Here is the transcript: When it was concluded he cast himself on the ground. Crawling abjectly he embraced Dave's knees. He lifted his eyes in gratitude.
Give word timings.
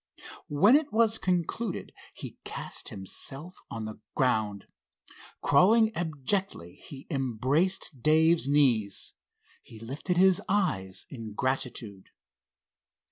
When 0.47 0.75
it 0.75 0.91
was 0.91 1.19
concluded 1.19 1.93
he 2.15 2.39
cast 2.43 2.89
himself 2.89 3.59
on 3.69 3.85
the 3.85 3.99
ground. 4.15 4.65
Crawling 5.43 5.95
abjectly 5.95 6.73
he 6.73 7.05
embraced 7.11 8.01
Dave's 8.01 8.47
knees. 8.47 9.13
He 9.61 9.79
lifted 9.79 10.17
his 10.17 10.41
eyes 10.49 11.05
in 11.11 11.33
gratitude. 11.35 12.09